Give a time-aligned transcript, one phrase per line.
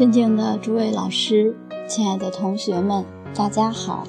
[0.00, 1.54] 尊敬的诸位老师，
[1.86, 3.04] 亲爱的同学们，
[3.34, 4.04] 大家好。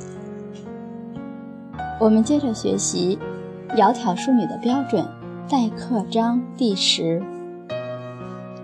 [2.00, 3.20] 我们接着学习
[3.76, 5.06] 《窈窕淑女》的标准
[5.50, 7.22] 待客章第十。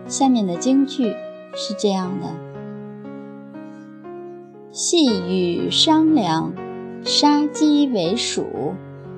[0.07, 1.13] 下面的京剧
[1.53, 2.27] 是这样的：
[4.71, 6.53] 细雨商量，
[7.03, 8.45] 杀鸡为黍，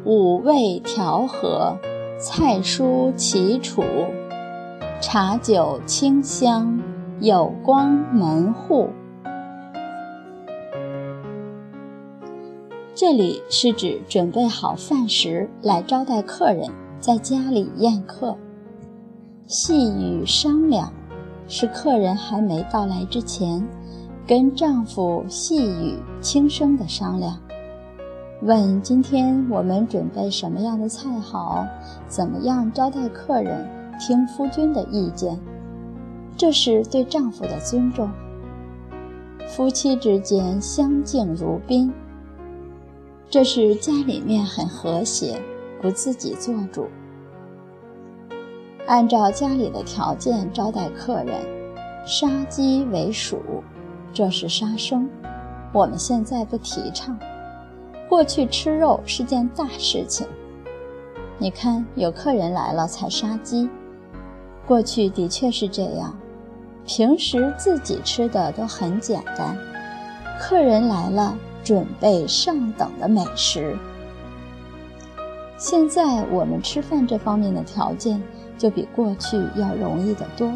[0.03, 1.77] 五味调和，
[2.17, 3.83] 菜蔬齐楚，
[4.99, 6.81] 茶酒清香。
[7.21, 8.87] 有光门户，
[12.95, 16.69] 这里是指准备好饭食来招待客人，
[17.01, 18.37] 在家里宴客。
[19.47, 20.93] 细语商量，
[21.45, 23.67] 是客人还没到来之前，
[24.25, 27.37] 跟丈夫细语轻声的商量，
[28.43, 31.67] 问今天我们准备什么样的菜好，
[32.07, 33.67] 怎么样招待客人，
[33.99, 35.37] 听夫君的意见。
[36.39, 38.09] 这是对丈夫的尊重，
[39.45, 41.93] 夫妻之间相敬如宾。
[43.29, 45.37] 这是家里面很和谐，
[45.81, 46.87] 不自己做主，
[48.87, 51.45] 按照家里的条件招待客人。
[52.05, 53.41] 杀鸡为鼠，
[54.13, 55.09] 这是杀生，
[55.73, 57.19] 我们现在不提倡。
[58.07, 60.25] 过去吃肉是件大事情，
[61.37, 63.69] 你看有客人来了才杀鸡，
[64.65, 66.17] 过去的确是这样。
[66.89, 69.55] 平时自己吃的都很简单，
[70.39, 73.77] 客人来了准备上等的美食。
[75.55, 78.19] 现在我们吃饭这方面的条件
[78.57, 80.51] 就比过去要容易得多，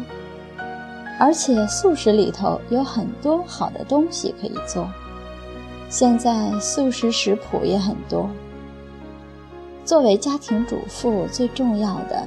[1.20, 4.90] 而且素食里头有很多好的东西可以做。
[5.88, 8.28] 现在素食食谱也很多。
[9.84, 12.26] 作为家庭主妇，最重要的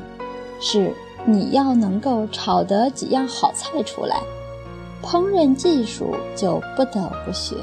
[0.61, 0.93] 是。
[1.29, 4.21] 你要能够炒得几样好菜出来，
[5.03, 7.57] 烹饪技术就不得不学。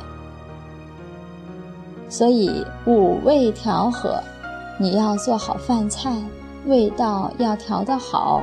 [2.11, 4.23] 所以五味调和，
[4.79, 6.13] 你要做好饭菜，
[6.67, 8.43] 味道要调得好，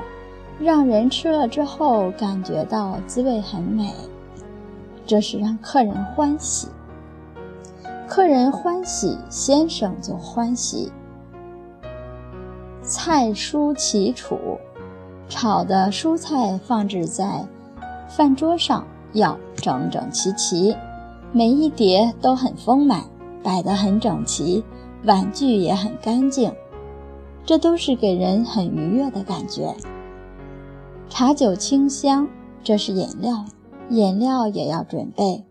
[0.59, 3.93] 让人吃了之后感觉到滋味很美，
[5.05, 6.67] 这是让客人欢喜。
[8.09, 10.91] 客人欢喜，先生就欢喜。
[12.81, 14.57] 菜蔬齐楚。
[15.31, 17.47] 炒的蔬菜放置在
[18.09, 20.75] 饭桌上要整整齐齐，
[21.31, 23.05] 每一碟都很丰满，
[23.41, 24.61] 摆得很整齐，
[25.05, 26.53] 碗具也很干净，
[27.45, 29.73] 这都是给人很愉悦的感觉。
[31.07, 32.27] 茶酒清香，
[32.61, 33.45] 这是饮料，
[33.89, 35.45] 饮料也要准备。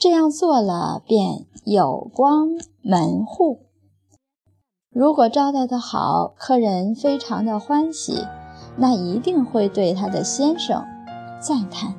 [0.00, 2.48] 这样做了便有光
[2.82, 3.60] 门户。
[4.92, 8.26] 如果招待的好，客人非常的欢喜。
[8.82, 10.82] 那一定会对他的先生
[11.38, 11.92] 赞叹：“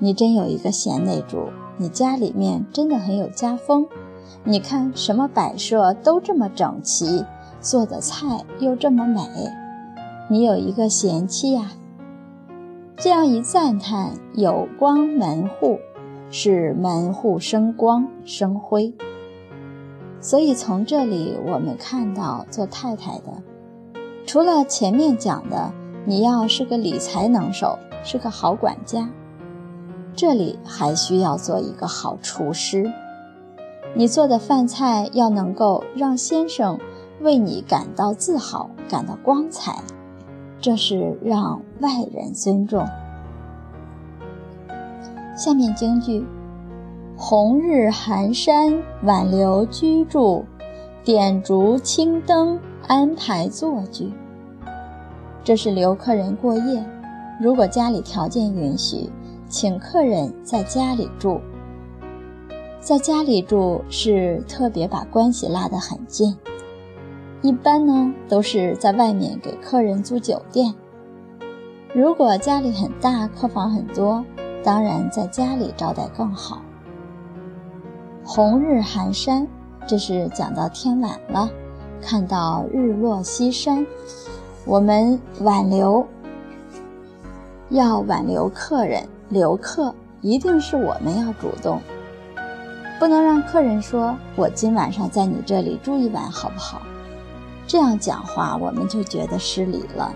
[0.00, 3.86] 你真有一个贤内助，你家里面真的很有家风。
[4.44, 7.26] 你看什么摆设都这么整齐，
[7.60, 9.20] 做的菜又这么美，
[10.30, 11.72] 你有一个贤妻呀。”
[12.96, 15.78] 这样一赞叹，有光门户，
[16.30, 18.94] 是门户生光生辉。
[20.18, 23.42] 所以从这里我们看到做太太的。
[24.24, 25.72] 除了前面讲的，
[26.06, 29.08] 你要是个理财能手，是个好管家，
[30.14, 32.90] 这里还需要做一个好厨师。
[33.94, 36.78] 你做的饭菜要能够让先生
[37.20, 39.76] 为你感到自豪、感到光彩，
[40.60, 42.86] 这是让外人尊重。
[45.36, 46.24] 下面京剧：
[47.16, 50.44] 红日寒山挽留居住，
[51.04, 52.58] 点烛青灯。
[52.88, 54.12] 安排坐具，
[55.44, 56.84] 这是留客人过夜。
[57.40, 59.10] 如果家里条件允许，
[59.48, 61.40] 请客人在家里住。
[62.80, 66.36] 在家里住是特别把关系拉得很近。
[67.40, 70.74] 一般呢都是在外面给客人租酒店。
[71.94, 74.24] 如果家里很大，客房很多，
[74.64, 76.62] 当然在家里招待更好。
[78.24, 79.46] 红日寒山，
[79.86, 81.50] 这是讲到天晚了。
[82.02, 83.86] 看到日落西山，
[84.64, 86.04] 我们挽留，
[87.70, 91.80] 要挽留客人，留客一定是我们要主动，
[92.98, 96.82] 不能让客人说“我今晚上在你这里住一晚，好不好？”
[97.66, 100.12] 这样讲话我们就觉得失礼了，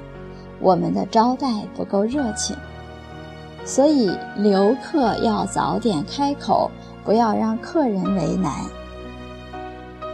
[0.61, 2.57] 我们的招待不够热情，
[3.65, 6.69] 所以留客要早点开口，
[7.05, 8.53] 不要让客人为难。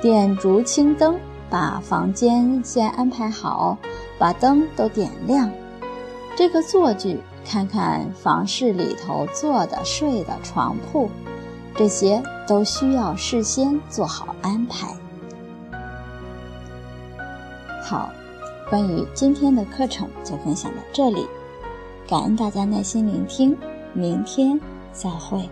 [0.02, 1.18] 点烛青灯。
[1.52, 3.76] 把房间先安排好，
[4.18, 5.50] 把灯都点亮。
[6.34, 11.10] 这个坐具看看房室里头坐的、睡的床铺，
[11.76, 14.96] 这些都需要事先做好安排。
[17.82, 18.08] 好，
[18.70, 21.26] 关于今天的课程就分享到这里，
[22.08, 23.54] 感恩大家耐心聆听，
[23.92, 24.58] 明天
[24.94, 25.46] 再会。